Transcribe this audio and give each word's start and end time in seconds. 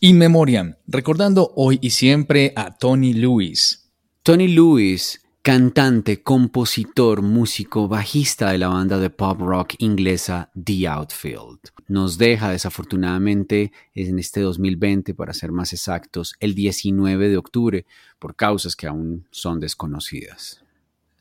In 0.00 0.16
Memoriam, 0.16 0.76
recordando 0.86 1.52
hoy 1.56 1.80
y 1.82 1.90
siempre 1.90 2.52
a 2.54 2.78
Tony 2.78 3.14
Lewis. 3.14 3.90
Tony 4.22 4.46
Lewis, 4.46 5.20
cantante, 5.42 6.22
compositor, 6.22 7.20
músico, 7.20 7.88
bajista 7.88 8.52
de 8.52 8.58
la 8.58 8.68
banda 8.68 9.00
de 9.00 9.10
pop 9.10 9.40
rock 9.40 9.74
inglesa 9.78 10.52
The 10.54 10.86
Outfield. 10.86 11.58
Nos 11.88 12.16
deja 12.16 12.50
desafortunadamente 12.50 13.72
en 13.92 14.20
este 14.20 14.40
2020, 14.40 15.14
para 15.14 15.34
ser 15.34 15.50
más 15.50 15.72
exactos, 15.72 16.36
el 16.38 16.54
19 16.54 17.28
de 17.28 17.36
octubre, 17.36 17.84
por 18.20 18.36
causas 18.36 18.76
que 18.76 18.86
aún 18.86 19.26
son 19.32 19.58
desconocidas. 19.58 20.62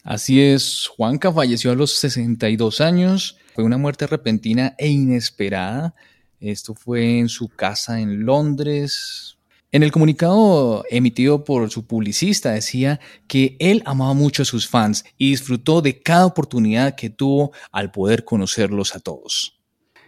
Así 0.03 0.39
es, 0.39 0.87
Juanca 0.95 1.33
falleció 1.33 1.71
a 1.71 1.75
los 1.75 1.93
62 1.93 2.79
años, 2.81 3.39
fue 3.55 3.63
una 3.63 3.77
muerte 3.77 4.05
repentina 4.05 4.75
e 4.77 4.87
inesperada 4.87 5.95
esto 6.39 6.75
fue 6.75 7.19
en 7.19 7.29
su 7.29 7.49
casa 7.49 7.99
en 7.99 8.25
Londres. 8.25 9.37
En 9.71 9.83
el 9.83 9.91
comunicado 9.91 10.83
emitido 10.89 11.43
por 11.43 11.69
su 11.69 11.85
publicista 11.85 12.51
decía 12.51 12.99
que 13.27 13.57
él 13.59 13.83
amaba 13.85 14.13
mucho 14.13 14.43
a 14.43 14.45
sus 14.45 14.67
fans 14.67 15.03
y 15.17 15.31
disfrutó 15.31 15.81
de 15.81 15.99
cada 16.01 16.25
oportunidad 16.25 16.95
que 16.95 17.09
tuvo 17.09 17.51
al 17.71 17.91
poder 17.91 18.23
conocerlos 18.23 18.95
a 18.95 18.99
todos. 18.99 19.59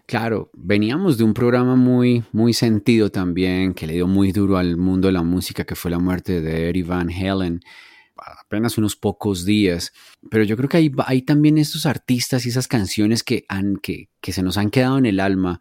Claro, 0.05 0.49
veníamos 0.53 1.17
de 1.17 1.23
un 1.23 1.33
programa 1.33 1.75
muy, 1.75 2.23
muy 2.31 2.53
sentido 2.53 3.11
también, 3.11 3.73
que 3.73 3.85
le 3.85 3.93
dio 3.93 4.07
muy 4.07 4.31
duro 4.31 4.57
al 4.57 4.75
mundo 4.75 5.07
de 5.07 5.11
la 5.11 5.21
música, 5.21 5.65
que 5.65 5.75
fue 5.75 5.91
la 5.91 5.99
muerte 5.99 6.41
de 6.41 6.69
Eddie 6.69 6.83
Van 6.83 7.11
Halen, 7.11 7.59
apenas 8.15 8.77
unos 8.77 8.95
pocos 8.95 9.45
días. 9.45 9.91
Pero 10.31 10.43
yo 10.45 10.57
creo 10.57 10.67
que 10.67 10.77
hay, 10.77 10.91
hay 11.05 11.21
también 11.21 11.57
estos 11.59 11.85
artistas 11.85 12.45
y 12.45 12.49
esas 12.49 12.67
canciones 12.67 13.23
que, 13.23 13.45
han, 13.49 13.75
que, 13.75 14.09
que 14.19 14.31
se 14.31 14.41
nos 14.41 14.57
han 14.57 14.71
quedado 14.71 14.97
en 14.97 15.05
el 15.05 15.19
alma 15.19 15.59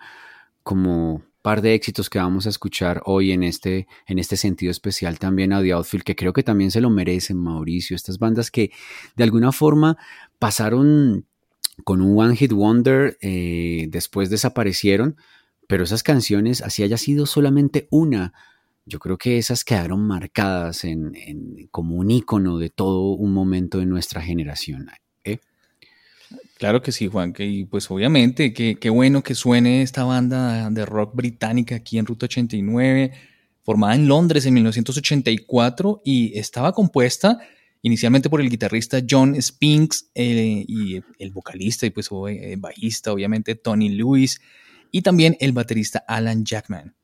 como 0.69 1.23
par 1.41 1.63
de 1.63 1.73
éxitos 1.73 2.11
que 2.11 2.19
vamos 2.19 2.45
a 2.45 2.51
escuchar 2.51 3.01
hoy 3.07 3.33
en 3.33 3.43
este, 3.43 3.87
en 4.07 4.19
este 4.19 4.37
sentido 4.37 4.71
especial 4.71 5.19
también 5.19 5.55
a 5.55 5.63
The 5.63 5.73
Outfield, 5.73 6.05
que 6.05 6.15
creo 6.15 6.35
que 6.35 6.43
también 6.43 6.71
se 6.71 6.83
lo 6.83 6.91
merecen, 6.91 7.39
Mauricio. 7.39 7.97
Estas 7.97 8.19
bandas 8.19 8.51
que 8.51 8.70
de 9.17 9.25
alguna 9.25 9.51
forma 9.51 9.97
pasaron 10.39 11.25
con 11.84 12.03
un 12.03 12.20
One 12.20 12.37
Hit 12.37 12.53
Wonder, 12.53 13.17
eh, 13.23 13.87
después 13.89 14.29
desaparecieron, 14.29 15.17
pero 15.67 15.84
esas 15.84 16.03
canciones, 16.03 16.61
así 16.61 16.83
haya 16.83 16.98
sido 16.98 17.25
solamente 17.25 17.89
una, 17.91 18.35
yo 18.85 18.98
creo 18.98 19.17
que 19.17 19.39
esas 19.39 19.64
quedaron 19.64 20.07
marcadas 20.07 20.85
en, 20.85 21.14
como 21.70 21.97
un 21.97 22.11
icono 22.11 22.59
de 22.59 22.69
todo 22.69 23.12
un 23.12 23.33
momento 23.33 23.79
de 23.79 23.87
nuestra 23.87 24.20
generación. 24.20 24.91
Claro 26.59 26.83
que 26.83 26.93
sí, 26.93 27.07
Juan, 27.07 27.33
que, 27.33 27.47
y 27.47 27.65
pues 27.65 27.91
obviamente, 27.91 28.53
qué 28.53 28.91
bueno 28.91 29.23
que 29.23 29.34
suene 29.34 29.83
esta 29.83 30.05
banda 30.05 30.70
de 30.70 30.85
rock 30.85 31.15
británica 31.15 31.77
aquí 31.77 31.98
en 31.98 32.07
Ruta 32.07 32.27
89, 32.27 33.12
formada 33.62 33.95
en 33.95 34.09
Londres 34.09 34.45
en 34.47 34.55
1984 34.55 36.03
y 36.05 36.39
estaba 36.39 36.73
compuesta 36.73 37.39
inicialmente 37.83 38.29
por 38.29 38.41
el 38.41 38.51
guitarrista 38.51 38.98
John 39.09 39.41
Spinks 39.41 40.11
eh, 40.15 40.65
y 40.67 41.01
el 41.19 41.31
vocalista 41.31 41.87
y 41.87 41.91
pues 41.91 42.09
bajista, 42.59 43.13
obviamente, 43.13 43.55
Tony 43.55 43.91
Lewis 43.91 44.41
y 44.91 45.03
también 45.03 45.37
el 45.41 45.53
baterista 45.53 46.05
Alan 46.07 46.45
Jackman. 46.45 46.95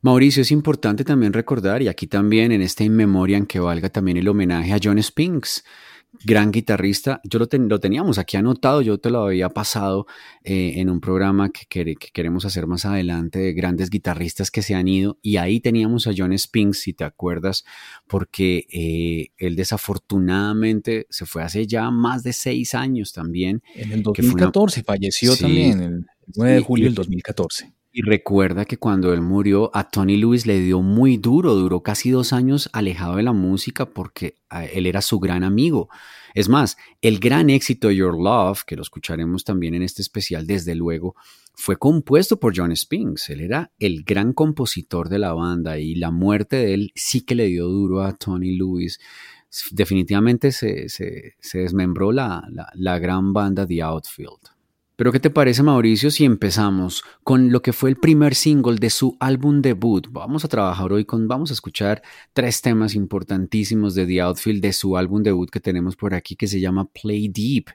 Mauricio, 0.00 0.42
es 0.42 0.52
importante 0.52 1.04
también 1.04 1.32
recordar, 1.32 1.82
y 1.82 1.88
aquí 1.88 2.06
también 2.06 2.52
en 2.52 2.62
este 2.62 2.84
In 2.84 2.94
Memoriam 2.94 3.46
que 3.46 3.58
valga 3.58 3.88
también 3.88 4.16
el 4.16 4.28
homenaje 4.28 4.72
a 4.72 4.78
John 4.80 5.02
Spinks, 5.02 5.64
gran 6.24 6.50
guitarrista. 6.50 7.20
Yo 7.24 7.38
lo, 7.38 7.46
lo, 7.50 7.80
teníamos 7.80 8.18
aquí 8.18 8.36
anotado, 8.36 8.82
yo 8.82 8.98
te 8.98 9.10
lo 9.10 9.26
había 9.26 9.48
pasado 9.48 10.06
eh, 10.42 10.74
en 10.76 10.90
un 10.90 11.00
programa 11.00 11.50
que, 11.50 11.96
queremos 12.12 12.44
hacer 12.44 12.66
más 12.66 12.84
adelante 12.84 13.38
de 13.38 13.52
grandes 13.52 13.90
guitarristas 13.90 14.50
que 14.50 14.62
se 14.62 14.74
han 14.74 14.88
ido. 14.88 15.18
Y 15.22 15.36
ahí 15.36 15.60
teníamos 15.60 16.06
a 16.06 16.12
John 16.16 16.36
Spinks, 16.36 16.80
si 16.80 16.92
te 16.92 17.04
acuerdas, 17.04 17.64
porque 18.06 18.66
eh, 18.72 19.32
él 19.36 19.56
desafortunadamente 19.56 21.06
se 21.10 21.26
fue 21.26 21.42
hace 21.42 21.66
ya 21.66 21.90
más 21.90 22.22
de 22.22 22.32
seis 22.32 22.74
años 22.74 23.12
también. 23.12 23.62
En 23.74 23.92
el 23.92 24.02
2014 24.02 24.82
falleció 24.82 25.36
también, 25.36 25.80
el 25.80 26.06
9 26.34 26.54
de 26.54 26.60
julio 26.60 26.84
del 26.86 26.94
2014. 26.94 27.77
Y 27.90 28.02
recuerda 28.02 28.66
que 28.66 28.76
cuando 28.76 29.14
él 29.14 29.22
murió, 29.22 29.70
a 29.74 29.88
Tony 29.88 30.18
Lewis 30.18 30.46
le 30.46 30.60
dio 30.60 30.82
muy 30.82 31.16
duro, 31.16 31.54
duró 31.54 31.82
casi 31.82 32.10
dos 32.10 32.34
años 32.34 32.68
alejado 32.72 33.16
de 33.16 33.22
la 33.22 33.32
música 33.32 33.86
porque 33.86 34.36
él 34.72 34.86
era 34.86 35.00
su 35.00 35.18
gran 35.18 35.42
amigo. 35.42 35.88
Es 36.34 36.50
más, 36.50 36.76
el 37.00 37.18
gran 37.18 37.48
éxito 37.48 37.90
Your 37.90 38.14
Love, 38.14 38.64
que 38.64 38.76
lo 38.76 38.82
escucharemos 38.82 39.42
también 39.42 39.74
en 39.74 39.82
este 39.82 40.02
especial, 40.02 40.46
desde 40.46 40.74
luego, 40.74 41.16
fue 41.54 41.76
compuesto 41.76 42.38
por 42.38 42.54
John 42.54 42.76
Spinks. 42.76 43.30
Él 43.30 43.40
era 43.40 43.72
el 43.78 44.04
gran 44.04 44.34
compositor 44.34 45.08
de 45.08 45.18
la 45.18 45.32
banda 45.32 45.78
y 45.78 45.94
la 45.94 46.10
muerte 46.10 46.56
de 46.56 46.74
él 46.74 46.92
sí 46.94 47.22
que 47.22 47.34
le 47.34 47.46
dio 47.46 47.66
duro 47.66 48.02
a 48.02 48.14
Tony 48.14 48.54
Lewis. 48.54 49.00
Definitivamente 49.70 50.52
se, 50.52 50.86
desmembró 51.54 52.12
la, 52.12 52.46
la 52.74 52.98
gran 52.98 53.32
banda 53.32 53.66
The 53.66 53.82
Outfield. 53.82 54.57
Pero 54.98 55.12
¿qué 55.12 55.20
te 55.20 55.30
parece 55.30 55.62
Mauricio 55.62 56.10
si 56.10 56.24
empezamos 56.24 57.04
con 57.22 57.52
lo 57.52 57.62
que 57.62 57.72
fue 57.72 57.88
el 57.88 57.94
primer 57.94 58.34
single 58.34 58.80
de 58.80 58.90
su 58.90 59.16
álbum 59.20 59.62
debut? 59.62 60.08
Vamos 60.10 60.44
a 60.44 60.48
trabajar 60.48 60.92
hoy 60.92 61.04
con, 61.04 61.28
vamos 61.28 61.50
a 61.50 61.52
escuchar 61.52 62.02
tres 62.32 62.62
temas 62.62 62.96
importantísimos 62.96 63.94
de 63.94 64.06
The 64.06 64.20
Outfield 64.22 64.60
de 64.60 64.72
su 64.72 64.96
álbum 64.96 65.22
debut 65.22 65.50
que 65.50 65.60
tenemos 65.60 65.94
por 65.94 66.14
aquí 66.14 66.34
que 66.34 66.48
se 66.48 66.58
llama 66.58 66.90
Play 66.90 67.28
Deep 67.28 67.66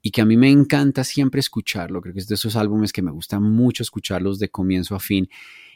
y 0.00 0.10
que 0.10 0.22
a 0.22 0.24
mí 0.24 0.38
me 0.38 0.50
encanta 0.50 1.04
siempre 1.04 1.40
escucharlo. 1.40 2.00
Creo 2.00 2.14
que 2.14 2.20
es 2.20 2.28
de 2.28 2.36
esos 2.36 2.56
álbumes 2.56 2.94
que 2.94 3.02
me 3.02 3.10
gusta 3.10 3.38
mucho 3.40 3.82
escucharlos 3.82 4.38
de 4.38 4.48
comienzo 4.48 4.94
a 4.94 5.00
fin. 5.00 5.28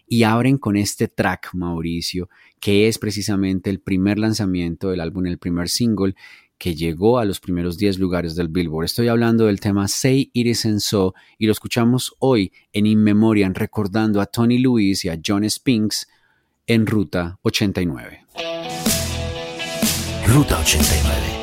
Y 0.07 0.23
abren 0.23 0.57
con 0.57 0.77
este 0.77 1.09
track, 1.09 1.51
Mauricio, 1.53 2.31
que 2.61 2.89
es 2.89 2.99
precisamente 2.99 3.69
el 3.69 3.81
primer 3.81 4.19
lanzamiento 4.19 4.91
del 4.91 5.01
álbum, 5.01 5.27
el 5.27 5.39
primer 5.39 5.69
single, 5.69 6.15
que 6.59 6.75
llegó 6.75 7.19
a 7.19 7.25
los 7.25 7.41
primeros 7.41 7.77
10 7.77 7.99
lugares 7.99 8.37
del 8.37 8.49
Billboard. 8.49 8.87
Estoy 8.87 9.09
hablando 9.09 9.47
del 9.47 9.61
tema 9.61 9.89
Say 9.89 10.31
It 10.33 10.47
Isn't 10.47 10.81
So 10.81 11.15
y 11.39 11.47
lo 11.47 11.53
escuchamos 11.53 12.15
hoy 12.19 12.53
en 12.73 12.87
In 12.87 13.03
Memoriam 13.03 13.53
recordando 13.55 14.21
a 14.21 14.27
Tony 14.27 14.59
Lewis 14.59 15.05
y 15.05 15.09
a 15.09 15.19
John 15.25 15.49
Spinks 15.49 16.09
en 16.67 16.87
Ruta 16.87 17.39
89. 17.43 18.27
Ruta 20.27 20.59
89. 20.59 21.34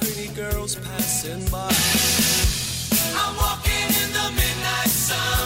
pretty 0.00 0.28
girls 0.34 0.76
passing 0.76 1.44
by. 1.50 1.72
I'm 3.20 3.36
walking 3.36 3.88
in 4.02 4.12
the 4.12 4.30
midnight 4.34 4.88
sun. 4.88 5.37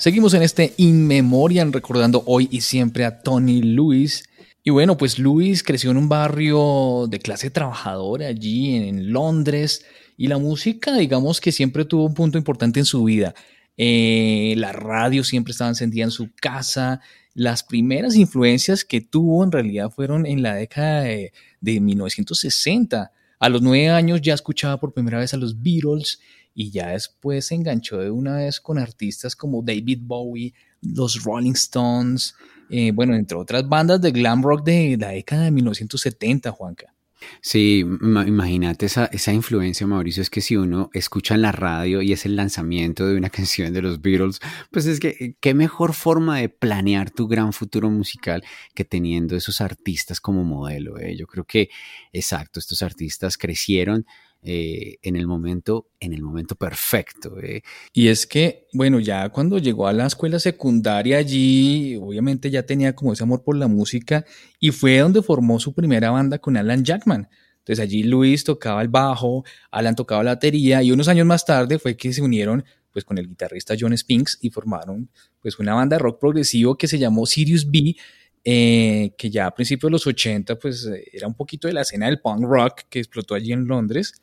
Seguimos 0.00 0.32
en 0.32 0.40
este 0.40 0.72
In 0.78 1.06
Memoriam 1.06 1.72
recordando 1.72 2.22
hoy 2.24 2.48
y 2.50 2.62
siempre 2.62 3.04
a 3.04 3.20
Tony 3.20 3.60
Lewis. 3.60 4.24
Y 4.64 4.70
bueno, 4.70 4.96
pues 4.96 5.18
Lewis 5.18 5.62
creció 5.62 5.90
en 5.90 5.98
un 5.98 6.08
barrio 6.08 7.06
de 7.06 7.18
clase 7.18 7.50
trabajadora 7.50 8.28
allí 8.28 8.76
en, 8.76 9.12
Londres 9.12 9.84
y 10.16 10.28
la 10.28 10.38
música, 10.38 10.96
digamos 10.96 11.38
que 11.38 11.52
siempre 11.52 11.84
tuvo 11.84 12.06
un 12.06 12.14
punto 12.14 12.38
importante 12.38 12.80
en 12.80 12.86
su 12.86 13.04
vida. 13.04 13.34
Eh, 13.76 14.54
la 14.56 14.72
radio 14.72 15.22
siempre 15.22 15.52
estaba 15.52 15.68
encendida 15.68 16.04
en 16.04 16.10
su 16.12 16.30
casa. 16.34 17.02
Las 17.34 17.62
primeras 17.62 18.16
influencias 18.16 18.86
que 18.86 19.02
tuvo 19.02 19.44
en 19.44 19.52
realidad 19.52 19.90
fueron 19.90 20.24
en 20.24 20.40
la 20.40 20.54
década 20.54 21.02
de, 21.02 21.34
de 21.60 21.78
1960. 21.78 23.12
A 23.38 23.48
los 23.50 23.60
nueve 23.60 23.90
años 23.90 24.22
ya 24.22 24.32
escuchaba 24.32 24.80
por 24.80 24.94
primera 24.94 25.18
vez 25.18 25.34
a 25.34 25.36
los 25.36 25.60
Beatles 25.62 26.20
y 26.54 26.70
ya 26.70 26.88
después 26.88 27.46
se 27.46 27.54
enganchó 27.54 27.98
de 27.98 28.10
una 28.10 28.36
vez 28.36 28.60
con 28.60 28.78
artistas 28.78 29.36
como 29.36 29.62
David 29.62 30.00
Bowie, 30.02 30.54
los 30.82 31.22
Rolling 31.22 31.52
Stones, 31.52 32.34
eh, 32.70 32.92
bueno, 32.92 33.14
entre 33.14 33.36
otras 33.36 33.68
bandas 33.68 34.00
de 34.00 34.12
glam 34.12 34.42
rock 34.42 34.64
de 34.64 34.96
la 34.98 35.10
década 35.10 35.44
de 35.44 35.50
1970, 35.50 36.50
Juanca. 36.52 36.94
Sí, 37.42 37.80
imagínate 37.80 38.86
esa, 38.86 39.32
influencia, 39.32 39.86
Mauricio, 39.86 40.22
es 40.22 40.30
que 40.30 40.40
si 40.40 40.56
uno 40.56 40.90
escucha 40.94 41.34
en 41.34 41.42
la 41.42 41.52
radio 41.52 42.00
y 42.02 42.12
es 42.12 42.24
el 42.24 42.36
lanzamiento 42.36 43.06
de 43.06 43.16
una 43.16 43.30
canción 43.30 43.72
de 43.72 43.82
los 43.82 44.00
Beatles, 44.00 44.40
pues 44.70 44.86
es 44.86 45.00
que 45.00 45.08
eh, 45.08 45.36
qué 45.40 45.54
mejor 45.54 45.94
forma 45.94 46.38
de 46.38 46.48
planear 46.48 47.10
tu 47.10 47.28
gran 47.28 47.52
futuro 47.52 47.90
musical 47.90 48.42
que 48.74 48.84
teniendo 48.84 49.36
esos 49.36 49.60
artistas 49.60 50.20
como 50.20 50.44
modelo. 50.44 50.98
Eh. 50.98 51.16
Yo 51.16 51.26
creo 51.26 51.44
que, 51.44 51.68
exacto, 52.12 52.58
estos 52.58 52.82
artistas 52.82 53.36
crecieron 53.36 54.06
eh, 54.42 54.96
en 55.02 55.16
el 55.16 55.26
momento, 55.26 55.90
en 56.00 56.14
el 56.14 56.22
momento 56.22 56.54
perfecto. 56.54 57.38
Eh. 57.42 57.62
Y 57.92 58.08
es 58.08 58.26
que, 58.26 58.68
bueno, 58.72 58.98
ya 58.98 59.28
cuando 59.28 59.58
llegó 59.58 59.86
a 59.86 59.92
la 59.92 60.06
escuela 60.06 60.38
secundaria 60.38 61.18
allí, 61.18 61.96
obviamente 61.96 62.50
ya 62.50 62.64
tenía 62.64 62.94
como 62.94 63.12
ese 63.12 63.22
amor 63.22 63.42
por 63.44 63.56
la 63.56 63.68
música 63.68 64.24
y 64.58 64.70
fue 64.70 64.98
donde 64.98 65.22
formó 65.22 65.60
su 65.60 65.74
primera 65.74 66.10
banda 66.10 66.38
con 66.38 66.56
Alan 66.56 66.84
Jackman. 66.84 67.28
Entonces 67.58 67.82
allí 67.82 68.02
Luis 68.02 68.42
tocaba 68.42 68.80
el 68.80 68.88
bajo, 68.88 69.44
Alan 69.70 69.94
tocaba 69.94 70.24
la 70.24 70.34
batería 70.34 70.82
y 70.82 70.90
unos 70.90 71.08
años 71.08 71.26
más 71.26 71.44
tarde 71.44 71.78
fue 71.78 71.96
que 71.96 72.12
se 72.12 72.22
unieron 72.22 72.64
pues 72.90 73.04
con 73.04 73.18
el 73.18 73.28
guitarrista 73.28 73.74
John 73.78 73.96
Spinks 73.96 74.38
y 74.40 74.50
formaron 74.50 75.10
pues 75.40 75.58
una 75.58 75.74
banda 75.74 75.96
de 75.96 76.02
rock 76.02 76.18
progresivo 76.18 76.76
que 76.76 76.88
se 76.88 76.98
llamó 76.98 77.26
Sirius 77.26 77.70
B 77.70 77.94
eh, 78.42 79.12
que 79.18 79.30
ya 79.30 79.46
a 79.46 79.54
principios 79.54 79.88
de 79.88 79.92
los 79.92 80.06
80 80.06 80.58
pues 80.58 80.90
era 81.12 81.28
un 81.28 81.34
poquito 81.34 81.68
de 81.68 81.74
la 81.74 81.82
escena 81.82 82.06
del 82.06 82.20
punk 82.20 82.42
rock 82.42 82.80
que 82.88 82.98
explotó 82.98 83.34
allí 83.34 83.52
en 83.52 83.66
Londres 83.66 84.14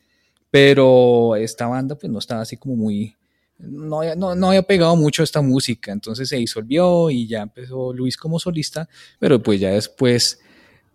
pero 0.50 1.36
esta 1.36 1.66
banda 1.66 1.94
pues 1.94 2.10
no 2.10 2.18
estaba 2.18 2.42
así 2.42 2.56
como 2.56 2.76
muy, 2.76 3.14
no, 3.58 4.14
no, 4.14 4.48
había 4.48 4.62
pegado 4.62 4.96
mucho 4.96 5.22
esta 5.22 5.42
música, 5.42 5.92
entonces 5.92 6.28
se 6.28 6.36
disolvió 6.36 7.10
y 7.10 7.26
ya 7.26 7.42
empezó 7.42 7.92
Luis 7.92 8.16
como 8.16 8.38
solista, 8.38 8.88
pero 9.18 9.42
pues 9.42 9.60
ya 9.60 9.70
después 9.70 10.40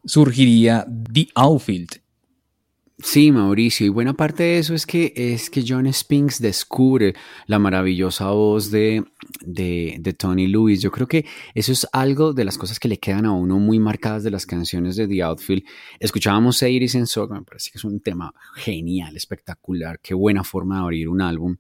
surgiría 0.06 0.86
The 1.12 1.28
Outfield, 1.36 2.03
Sí, 3.00 3.32
Mauricio, 3.32 3.88
y 3.88 3.90
buena 3.90 4.14
parte 4.14 4.44
de 4.44 4.60
eso 4.60 4.76
es 4.76 4.86
que, 4.86 5.14
es 5.16 5.50
que 5.50 5.64
John 5.68 5.92
Spinks 5.92 6.40
descubre 6.40 7.16
la 7.48 7.58
maravillosa 7.58 8.30
voz 8.30 8.70
de, 8.70 9.04
de, 9.42 10.16
Tony 10.18 10.46
Lewis. 10.48 10.80
Yo 10.80 10.92
creo 10.92 11.08
que 11.08 11.26
eso 11.56 11.72
es 11.72 11.88
algo 11.92 12.34
de 12.34 12.46
las 12.46 12.58
cosas 12.58 12.80
que 12.80 12.88
le 12.88 13.00
quedan 13.00 13.26
a 13.26 13.32
uno 13.32 13.58
muy 13.58 13.80
marcadas 13.80 14.24
de 14.24 14.30
las 14.30 14.46
canciones 14.46 14.96
de 14.96 15.08
The 15.08 15.24
Outfield. 15.24 15.64
Escuchábamos 16.00 16.62
Iris 16.62 16.94
en 16.94 17.08
Sock, 17.08 17.32
me 17.32 17.42
parece 17.42 17.72
que 17.72 17.80
es 17.80 17.84
un 17.84 18.00
tema 18.00 18.32
genial, 18.56 19.18
espectacular, 19.18 20.00
qué 20.00 20.14
buena 20.14 20.44
forma 20.44 20.76
de 20.76 20.82
abrir 20.82 21.10
un 21.10 21.22
álbum. 21.22 21.58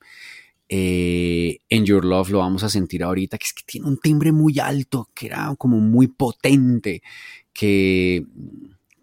Eh, 0.69 1.59
en 1.67 1.85
Your 1.85 2.05
Love 2.05 2.29
lo 2.29 2.39
vamos 2.39 2.63
a 2.63 2.69
sentir 2.69 3.03
ahorita, 3.03 3.39
que 3.39 3.45
es 3.45 3.53
que 3.53 3.63
tiene 3.65 3.87
un 3.87 3.97
timbre 3.97 4.31
muy 4.31 4.59
alto, 4.59 5.09
que 5.15 5.25
era 5.27 5.53
como 5.57 5.79
muy 5.79 6.07
potente, 6.07 7.01
que, 7.51 8.23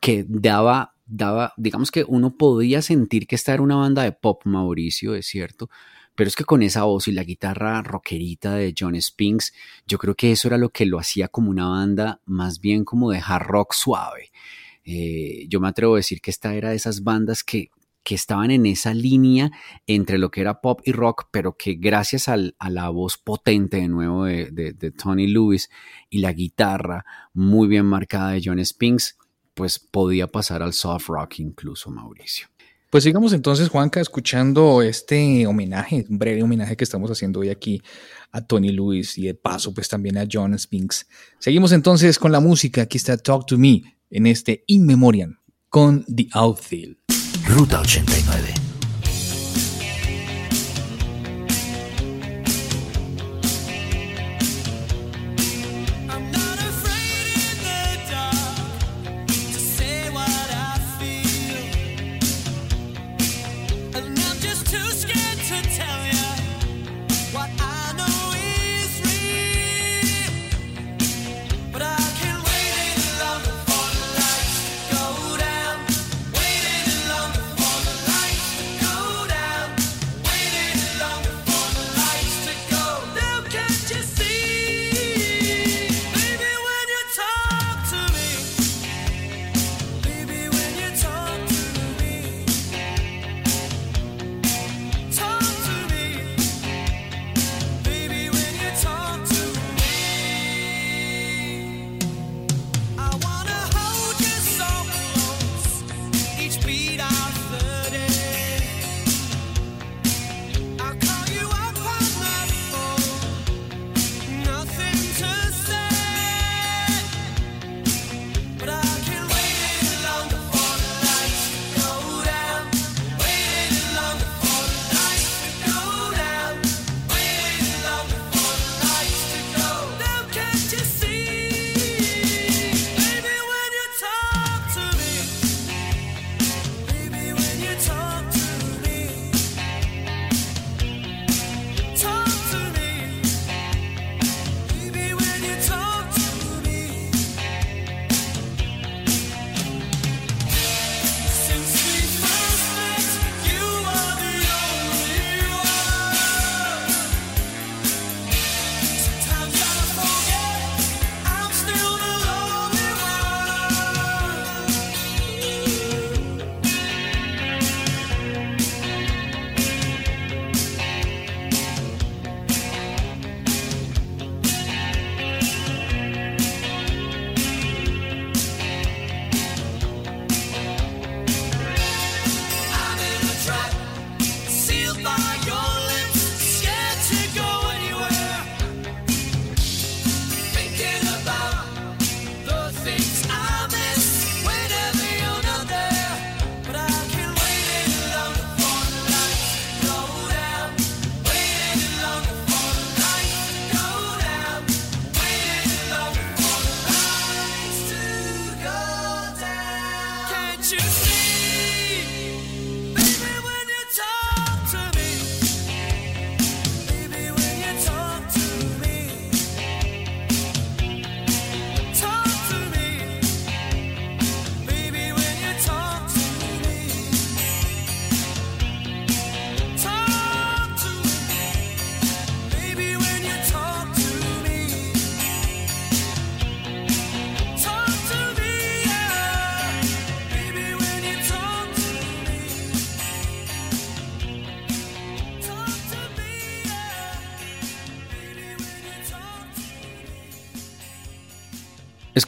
que 0.01 0.25
daba 0.29 0.95
daba, 1.11 1.53
digamos 1.57 1.91
que 1.91 2.05
uno 2.07 2.37
podía 2.37 2.83
sentir 2.83 3.27
que 3.27 3.35
esta 3.35 3.53
era 3.53 3.63
una 3.63 3.77
banda 3.77 4.03
de 4.05 4.13
pop, 4.13 4.43
Mauricio, 4.45 5.15
es 5.15 5.27
cierto, 5.27 5.69
pero 6.15 6.29
es 6.29 6.37
que 6.37 6.45
con 6.45 6.63
esa 6.63 6.85
voz 6.85 7.09
y 7.09 7.13
la 7.13 7.25
guitarra 7.25 7.83
rockerita 7.83 8.55
de 8.55 8.75
John 8.79 9.01
Spinks, 9.01 9.53
yo 9.87 9.99
creo 9.99 10.15
que 10.15 10.33
eso 10.33 10.49
era 10.49 10.57
lo 10.57 10.71
que 10.71 10.87
lo 10.87 10.99
hacía 10.99 11.29
como 11.29 11.51
una 11.51 11.69
banda 11.69 12.21
más 12.27 12.61
bien 12.61 12.85
como 12.85 13.11
de 13.11 13.23
hard 13.25 13.47
rock 13.47 13.75
suave. 13.75 14.31
Eh, 14.85 15.47
yo 15.49 15.61
me 15.61 15.69
atrevo 15.69 15.95
a 15.95 15.99
decir 15.99 16.21
que 16.21 16.31
esta 16.31 16.55
era 16.55 16.71
de 16.71 16.77
esas 16.77 17.03
bandas 17.03 17.43
que, 17.43 17.71
que 18.05 18.15
estaban 18.15 18.51
en 18.51 18.67
esa 18.67 18.95
línea 18.95 19.51
entre 19.87 20.19
lo 20.19 20.31
que 20.31 20.41
era 20.43 20.61
pop 20.61 20.81
y 20.85 20.93
rock, 20.93 21.29
pero 21.31 21.57
que 21.57 21.75
gracias 21.75 22.29
a 22.29 22.37
la 22.37 22.89
voz 22.91 23.19
potente 23.19 23.79
de 23.79 23.89
nuevo 23.89 24.25
de, 24.25 24.51
de 24.51 24.91
Tony 24.93 25.27
Lewis 25.27 25.71
y 26.09 26.21
la 26.21 26.33
guitarra 26.33 27.05
muy 27.35 27.69
bien 27.69 27.87
marcada 27.87 28.33
de 28.33 28.43
John 28.45 28.65
Spinks, 28.65 29.17
pues 29.55 29.79
podía 29.79 30.27
pasar 30.27 30.63
al 30.63 30.73
soft 30.73 31.09
rock 31.09 31.41
incluso, 31.41 31.91
Mauricio. 31.91 32.49
Pues 32.91 33.05
sigamos 33.05 33.33
entonces, 33.33 33.69
Juanca, 33.69 34.01
escuchando 34.01 34.83
este 34.83 35.47
homenaje, 35.47 36.05
un 36.09 36.19
breve 36.19 36.43
homenaje 36.43 36.77
que 36.77 36.83
estamos 36.83 37.09
haciendo 37.09 37.39
hoy 37.39 37.49
aquí 37.49 37.81
a 38.33 38.45
Tony 38.45 38.71
Lewis 38.71 39.17
y 39.17 39.27
de 39.27 39.35
paso 39.35 39.73
pues 39.73 39.89
también 39.89 40.19
a 40.19 40.27
John 40.31 40.59
Spinks. 40.59 41.07
Seguimos 41.39 41.71
entonces 41.71 42.19
con 42.19 42.33
la 42.33 42.41
música, 42.41 42.83
aquí 42.83 42.99
está 42.99 43.17
Talk 43.17 43.47
to 43.47 43.59
Me 43.59 43.83
en 44.11 44.27
este 44.27 44.65
In 44.67 44.87
Memoriam 44.87 45.39
con 45.69 46.05
The 46.05 46.29
Outfield. 46.33 46.97
Ruta 47.47 47.81
89. 47.81 48.60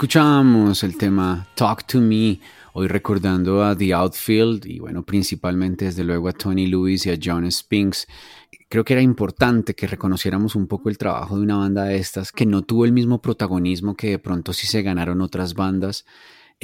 Escuchamos 0.02 0.82
el 0.82 0.97
tema 0.97 1.47
Talk 1.54 1.87
to 1.87 2.00
Me, 2.00 2.40
hoy 2.73 2.88
recordando 2.88 3.62
a 3.62 3.78
The 3.78 3.94
Outfield 3.94 4.66
y 4.66 4.80
bueno, 4.80 5.04
principalmente 5.04 5.85
desde 5.85 6.02
luego 6.02 6.26
a 6.26 6.32
Tony 6.32 6.66
Lewis 6.66 7.06
y 7.06 7.11
a 7.11 7.18
John 7.23 7.49
Spinks. 7.49 8.09
Creo 8.68 8.85
que 8.85 8.94
era 8.94 9.02
importante 9.02 9.76
que 9.76 9.87
reconociéramos 9.87 10.56
un 10.56 10.66
poco 10.66 10.88
el 10.88 10.99
trabajo 10.99 11.37
de 11.37 11.42
una 11.42 11.59
banda 11.59 11.85
de 11.85 11.99
estas 11.99 12.32
que 12.32 12.47
no 12.47 12.62
tuvo 12.62 12.85
el 12.85 12.90
mismo 12.90 13.23
protagonismo 13.23 13.94
que 13.94 14.11
de 14.11 14.18
pronto 14.18 14.52
sí 14.52 14.66
se 14.66 14.82
ganaron 14.82 15.21
otras 15.21 15.54
bandas. 15.54 16.04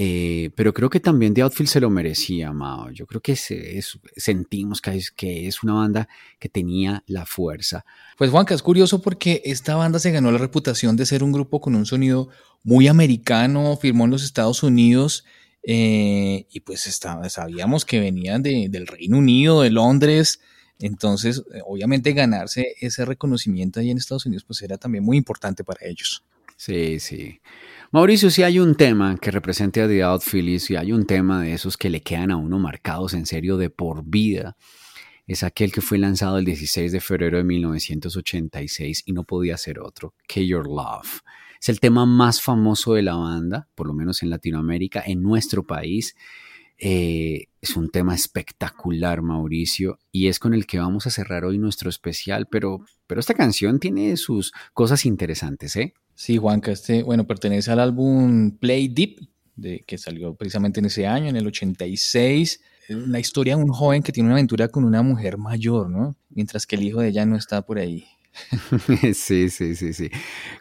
Eh, 0.01 0.51
pero 0.55 0.73
creo 0.73 0.89
que 0.89 1.01
también 1.01 1.35
The 1.35 1.43
Outfield 1.43 1.69
se 1.69 1.81
lo 1.81 1.91
merecía, 1.91 2.53
Mao. 2.53 2.91
Yo 2.91 3.05
creo 3.05 3.21
que 3.21 3.35
sentimos 3.37 4.81
que 4.81 4.97
es, 4.97 5.11
que 5.11 5.49
es 5.49 5.65
una 5.65 5.75
banda 5.75 6.09
que 6.39 6.49
tenía 6.49 7.03
la 7.09 7.27
fuerza. 7.27 7.85
Pues 8.17 8.31
Juanca, 8.31 8.55
es 8.55 8.63
curioso 8.63 9.03
porque 9.03 9.43
esta 9.45 9.75
banda 9.75 9.99
se 9.99 10.13
ganó 10.13 10.31
la 10.31 10.39
reputación 10.39 10.97
de 10.97 11.05
ser 11.05 11.25
un 11.25 11.33
grupo 11.33 11.61
con 11.61 11.75
un 11.75 11.85
sonido 11.85 12.29
muy 12.63 12.89
americano, 12.89 13.77
firmó 13.77 14.05
en 14.05 14.11
los 14.11 14.25
Estados 14.25 14.63
Unidos 14.63 15.25
eh, 15.63 16.47
y 16.51 16.61
pues 16.61 17.01
sabíamos 17.29 17.85
que 17.85 18.01
venían 18.01 18.43
del 18.43 18.87
Reino 18.87 19.19
Unido, 19.19 19.63
de 19.63 19.71
Londres, 19.71 20.41
entonces 20.79 21.43
eh, 21.53 21.61
obviamente 21.67 22.13
ganarse 22.13 22.75
ese 22.81 23.05
reconocimiento 23.05 23.81
ahí 23.81 23.91
en 23.91 23.99
Estados 23.99 24.27
Unidos 24.27 24.45
pues 24.45 24.63
era 24.63 24.79
también 24.79 25.05
muy 25.05 25.17
importante 25.17 25.65
para 25.65 25.87
ellos. 25.87 26.25
Sí, 26.57 26.99
sí. 26.99 27.41
Mauricio, 27.93 28.31
si 28.31 28.43
hay 28.43 28.59
un 28.59 28.75
tema 28.75 29.17
que 29.17 29.31
represente 29.31 29.81
a 29.81 29.89
The 29.89 30.03
Outfield 30.03 30.59
si 30.59 30.75
hay 30.75 30.93
un 30.93 31.07
tema 31.07 31.43
de 31.43 31.55
esos 31.55 31.77
que 31.77 31.89
le 31.89 32.01
quedan 32.01 32.33
a 32.33 32.37
uno 32.37 32.59
marcados 32.59 33.15
en 33.15 33.27
serio 33.27 33.57
de 33.57 33.71
por 33.71 34.05
vida, 34.05 34.57
es 35.27 35.43
aquel 35.43 35.71
que 35.71 35.81
fue 35.81 35.99
lanzado 35.99 36.39
el 36.39 36.45
16 36.45 36.91
de 36.91 37.01
febrero 37.01 37.37
de 37.37 37.45
1986 37.45 39.03
y 39.07 39.13
no 39.13 39.25
podía 39.25 39.57
ser 39.57 39.79
otro, 39.79 40.15
que 40.27 40.47
Your 40.47 40.67
Love. 40.67 41.21
Es 41.61 41.69
el 41.69 41.81
tema 41.81 42.07
más 42.07 42.41
famoso 42.41 42.95
de 42.95 43.03
la 43.03 43.15
banda, 43.15 43.69
por 43.75 43.87
lo 43.87 43.95
menos 43.95 44.23
en 44.23 44.31
Latinoamérica, 44.31 45.03
en 45.07 45.23
nuestro 45.23 45.67
país. 45.67 46.15
Eh, 46.79 47.47
es 47.61 47.77
un 47.77 47.91
tema 47.91 48.15
espectacular, 48.15 49.21
Mauricio, 49.23 49.99
y 50.13 50.29
es 50.29 50.39
con 50.39 50.55
el 50.55 50.67
que 50.67 50.79
vamos 50.79 51.07
a 51.07 51.11
cerrar 51.11 51.45
hoy 51.45 51.59
nuestro 51.59 51.91
especial, 51.91 52.47
pero, 52.47 52.85
pero 53.09 53.21
esta 53.21 53.35
canción 53.35 53.81
tiene 53.81 54.17
sus 54.17 54.53
cosas 54.75 55.05
interesantes, 55.05 55.75
¿eh? 55.75 55.95
Sí, 56.15 56.37
Juanca, 56.37 56.71
este, 56.71 57.03
bueno, 57.03 57.27
pertenece 57.27 57.71
al 57.73 57.81
álbum 57.81 58.53
Play 58.53 58.89
Deep, 58.89 59.29
de, 59.57 59.85
que 59.87 59.99
salió 59.99 60.35
precisamente 60.35 60.79
en 60.81 60.87
ese 60.87 61.07
año, 61.07 61.29
en 61.29 61.37
el 61.37 61.47
86. 61.47 62.61
La 62.89 63.19
historia 63.19 63.57
de 63.57 63.63
un 63.63 63.71
joven 63.71 64.03
que 64.03 64.13
tiene 64.13 64.29
una 64.29 64.37
aventura 64.37 64.69
con 64.69 64.85
una 64.85 65.03
mujer 65.03 65.37
mayor, 65.37 65.91
¿no? 65.91 66.17
Mientras 66.31 66.67
que 66.67 66.77
el 66.77 66.85
hijo 66.85 67.01
de 67.01 67.09
ella 67.09 67.27
no 67.27 67.37
está 67.37 67.63
por 67.63 67.79
ahí. 67.79 68.07
Sí, 69.15 69.51
sí, 69.51 69.75
sí, 69.75 69.93
sí. 69.93 70.11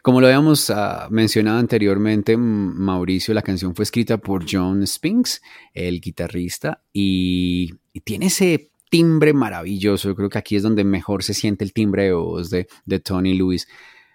Como 0.01 0.21
lo 0.21 0.27
habíamos 0.27 0.69
ah, 0.69 1.07
mencionado 1.11 1.59
anteriormente, 1.59 2.37
Mauricio, 2.37 3.33
la 3.33 3.41
canción 3.41 3.75
fue 3.75 3.83
escrita 3.83 4.17
por 4.17 4.45
John 4.49 4.85
Spinks, 4.85 5.41
el 5.73 6.01
guitarrista, 6.01 6.81
y, 6.93 7.73
tiene 8.03 8.27
ese 8.27 8.71
timbre 8.89 9.33
maravilloso. 9.33 10.09
Yo 10.09 10.15
creo 10.15 10.29
que 10.29 10.37
aquí 10.37 10.55
es 10.55 10.63
donde 10.63 10.83
mejor 10.83 11.23
se 11.23 11.33
siente 11.33 11.65
el 11.65 11.73
timbre 11.73 12.03
de 12.03 12.13
voz 12.13 12.49
de, 12.51 12.67
de 12.85 12.99
Tony 12.99 13.33
Lewis. 13.33 13.67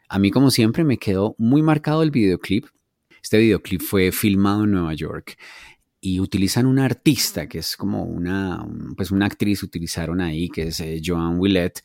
A 0.09 0.19
mí, 0.19 0.31
como 0.31 0.51
siempre, 0.51 0.85
me 0.85 0.99
quedó 0.99 1.35
muy 1.37 1.63
marcado 1.63 2.03
el 2.03 2.11
videoclip. 2.11 2.67
Este 3.23 3.39
videoclip 3.39 3.81
fue 3.81 4.13
filmado 4.13 4.65
en 4.65 4.71
Nueva 4.71 4.95
York 4.95 5.37
y 6.05 6.19
utilizan 6.19 6.67
una 6.67 6.85
artista 6.85 7.49
que 7.49 7.59
es 7.59 7.77
como 7.77 8.03
una, 8.03 8.67
pues 8.97 9.13
una 9.13 9.27
actriz 9.27 9.63
utilizaron 9.63 10.21
ahí, 10.21 10.49
que 10.49 10.65
es 10.65 10.81
eh, 10.81 11.01
Joan 11.03 11.39
Willett, 11.39 11.81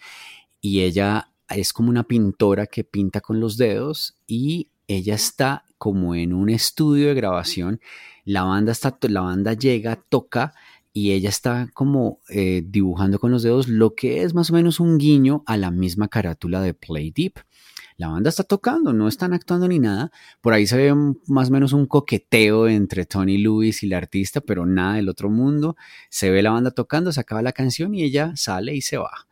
y 0.59 0.81
ella 0.81 1.31
es 1.49 1.73
como 1.73 1.89
una 1.89 2.03
pintora 2.03 2.67
que 2.67 2.83
pinta 2.83 3.21
con 3.21 3.39
los 3.39 3.57
dedos 3.57 4.17
y 4.27 4.69
ella 4.87 5.15
está 5.15 5.65
como 5.77 6.15
en 6.15 6.33
un 6.33 6.49
estudio 6.49 7.07
de 7.07 7.13
grabación. 7.13 7.79
La 8.25 8.43
banda, 8.43 8.71
está, 8.71 8.97
la 9.01 9.21
banda 9.21 9.53
llega, 9.53 9.95
toca 9.95 10.53
y 10.93 11.11
ella 11.11 11.29
está 11.29 11.69
como 11.73 12.21
eh, 12.29 12.63
dibujando 12.65 13.19
con 13.19 13.31
los 13.31 13.43
dedos 13.43 13.67
lo 13.67 13.93
que 13.93 14.23
es 14.23 14.33
más 14.33 14.49
o 14.49 14.53
menos 14.53 14.79
un 14.79 14.97
guiño 14.97 15.43
a 15.45 15.55
la 15.55 15.71
misma 15.71 16.07
carátula 16.07 16.61
de 16.61 16.73
Play 16.73 17.11
Deep. 17.11 17.39
La 17.97 18.09
banda 18.09 18.29
está 18.29 18.43
tocando, 18.43 18.93
no 18.93 19.07
están 19.07 19.33
actuando 19.33 19.67
ni 19.67 19.79
nada. 19.79 20.11
Por 20.41 20.53
ahí 20.53 20.67
se 20.67 20.77
ve 20.77 20.93
más 21.27 21.49
o 21.49 21.51
menos 21.51 21.73
un 21.73 21.87
coqueteo 21.87 22.67
entre 22.67 23.05
Tony 23.05 23.39
Lewis 23.39 23.81
y 23.81 23.87
la 23.87 23.97
artista, 23.97 24.39
pero 24.39 24.65
nada 24.67 24.95
del 24.95 25.09
otro 25.09 25.29
mundo. 25.29 25.75
Se 26.09 26.29
ve 26.29 26.43
la 26.43 26.51
banda 26.51 26.71
tocando, 26.71 27.11
se 27.11 27.19
acaba 27.19 27.41
la 27.41 27.53
canción 27.53 27.95
y 27.95 28.03
ella 28.03 28.33
sale 28.35 28.75
y 28.75 28.81
se 28.81 28.97
va. 28.97 29.27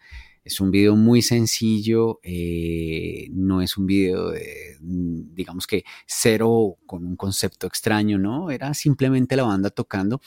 Es 0.45 0.61
un 0.61 0.69
video 0.69 0.95
muy 0.95 1.23
sencillo, 1.23 2.19
eh, 2.21 3.29
no 3.31 3.63
es 3.63 3.77
un 3.77 3.87
video 3.87 4.29
de, 4.29 4.77
digamos 4.79 5.65
que 5.65 5.83
cero 6.05 6.77
con 6.85 7.03
un 7.03 7.15
concepto 7.15 7.65
extraño, 7.65 8.19
¿no? 8.19 8.51
Era 8.51 8.75
simplemente 8.75 9.35
la 9.35 9.41
banda 9.41 9.71
tocando, 9.71 10.21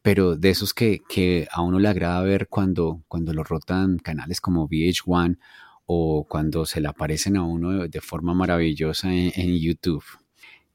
pero 0.00 0.36
de 0.36 0.48
esos 0.48 0.72
que, 0.72 1.46
a 1.52 1.60
uno 1.60 1.78
le 1.78 1.88
agrada 1.88 2.22
ver 2.22 2.48
cuando, 2.48 3.02
cuando 3.08 3.34
lo 3.34 3.44
rotan 3.44 3.98
canales 3.98 4.40
como 4.40 4.66
VH1 4.66 5.36
o 5.84 6.24
cuando 6.26 6.64
se 6.64 6.80
le 6.80 6.88
aparecen 6.88 7.36
a 7.36 7.42
uno 7.42 7.86
de, 7.88 8.00
forma 8.00 8.32
maravillosa 8.32 9.12
en, 9.12 9.58
YouTube. 9.58 10.04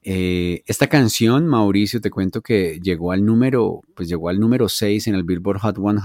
Eh, 0.02 0.62
esta 0.66 0.86
canción, 0.86 1.48
Mauricio, 1.48 2.00
te 2.00 2.10
cuento 2.10 2.42
que 2.42 2.78
llegó 2.80 3.10
al 3.10 3.24
número, 3.24 3.80
pues 3.96 4.08
llegó 4.08 4.28
al 4.28 4.38
número 4.38 4.68
6 4.68 5.08
en 5.08 5.16
el 5.16 5.24
Billboard 5.24 5.58
Hot 5.62 5.78
100 5.78 5.98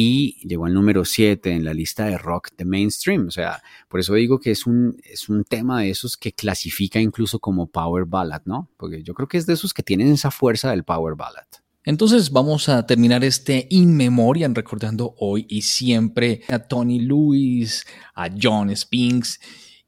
y 0.00 0.38
llegó 0.46 0.66
al 0.66 0.74
número 0.74 1.04
7 1.04 1.50
en 1.50 1.64
la 1.64 1.74
lista 1.74 2.04
de 2.04 2.16
rock 2.18 2.50
de 2.56 2.64
mainstream. 2.64 3.26
O 3.26 3.30
sea, 3.32 3.60
por 3.88 3.98
eso 3.98 4.14
digo 4.14 4.38
que 4.38 4.52
es 4.52 4.64
un, 4.64 4.96
es 5.02 5.28
un 5.28 5.42
tema 5.42 5.80
de 5.80 5.90
esos 5.90 6.16
que 6.16 6.30
clasifica 6.30 7.00
incluso 7.00 7.40
como 7.40 7.66
power 7.66 8.04
ballad, 8.04 8.42
¿no? 8.44 8.70
Porque 8.76 9.02
yo 9.02 9.12
creo 9.12 9.26
que 9.26 9.38
es 9.38 9.46
de 9.46 9.54
esos 9.54 9.74
que 9.74 9.82
tienen 9.82 10.12
esa 10.12 10.30
fuerza 10.30 10.70
del 10.70 10.84
power 10.84 11.16
ballad. 11.16 11.48
Entonces 11.82 12.30
vamos 12.30 12.68
a 12.68 12.86
terminar 12.86 13.24
este 13.24 13.66
In 13.70 13.96
Memoriam 13.96 14.54
recordando 14.54 15.16
hoy 15.18 15.46
y 15.48 15.62
siempre 15.62 16.42
a 16.46 16.60
Tony 16.60 17.00
Lewis, 17.00 17.84
a 18.14 18.28
John 18.40 18.76
Spinks 18.76 19.40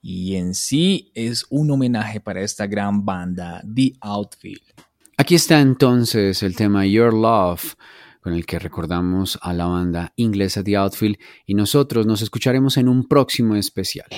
y 0.02 0.35
en 0.35 0.57
sí 0.57 1.12
es 1.14 1.47
un 1.50 1.71
homenaje 1.71 2.19
para 2.19 2.40
esta 2.40 2.67
gran 2.67 3.05
banda, 3.05 3.62
The 3.73 3.93
Outfield. 4.00 4.75
Aquí 5.17 5.37
está 5.37 5.61
entonces 5.61 6.43
el 6.43 6.57
tema 6.57 6.85
Your 6.85 7.14
Love 7.14 7.76
con 8.21 8.35
el 8.35 8.47
que 8.47 8.59
recordamos 8.59 9.39
a 9.43 9.53
la 9.53 9.67
banda 9.67 10.12
inglesa 10.17 10.62
The 10.62 10.77
Outfield 10.77 11.17
y 11.47 11.55
nosotros 11.55 12.07
nos 12.07 12.23
escucharemos 12.23 12.77
en 12.77 12.89
un 12.89 13.09
próximo 13.09 13.57
especial. 13.57 14.09